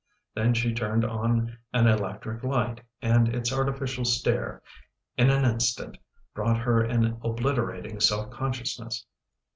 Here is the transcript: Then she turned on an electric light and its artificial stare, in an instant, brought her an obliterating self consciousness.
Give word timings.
Then 0.33 0.55
she 0.55 0.73
turned 0.73 1.05
on 1.05 1.55
an 1.73 1.85
electric 1.85 2.43
light 2.43 2.81
and 3.03 3.27
its 3.29 3.53
artificial 3.53 4.03
stare, 4.03 4.63
in 5.15 5.29
an 5.29 5.45
instant, 5.45 5.99
brought 6.33 6.57
her 6.57 6.81
an 6.81 7.19
obliterating 7.23 7.99
self 7.99 8.31
consciousness. 8.31 9.05